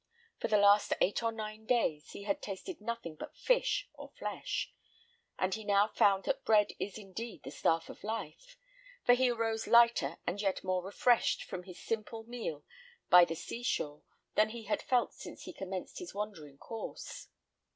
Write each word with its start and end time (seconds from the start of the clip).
For 0.39 0.47
the 0.47 0.57
last 0.57 0.93
eight 0.99 1.21
or 1.21 1.31
nine 1.31 1.67
days 1.67 2.09
he 2.13 2.23
had 2.23 2.41
tasted 2.41 2.81
nothing 2.81 3.13
but 3.15 3.37
fish 3.37 3.87
or 3.93 4.09
flesh; 4.09 4.73
and 5.37 5.53
he 5.53 5.63
now 5.63 5.89
found 5.89 6.23
that 6.23 6.43
bread 6.43 6.71
is 6.79 6.97
indeed 6.97 7.43
the 7.43 7.51
staff 7.51 7.87
of 7.87 8.03
life; 8.03 8.57
for 9.05 9.13
he 9.13 9.29
arose 9.29 9.67
lighter 9.67 10.17
and 10.25 10.41
yet 10.41 10.63
more 10.63 10.81
refreshed 10.83 11.43
from 11.43 11.65
his 11.65 11.77
simple 11.79 12.23
meal 12.23 12.63
by 13.11 13.25
the 13.25 13.35
sea 13.35 13.61
shore 13.61 14.01
than 14.33 14.49
he 14.49 14.63
had 14.63 14.81
felt 14.81 15.13
since 15.13 15.43
he 15.43 15.53
commenced 15.53 15.99
his 15.99 16.15
wandering 16.15 16.57
course. 16.57 17.27